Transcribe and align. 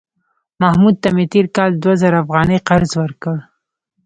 محمود 0.61 0.95
ته 1.03 1.09
مې 1.15 1.25
تېر 1.33 1.45
کال 1.55 1.71
دوه 1.83 1.95
زره 2.01 2.17
افغانۍ 2.23 2.59
قرض 2.67 2.91
ورکړ 3.01 3.35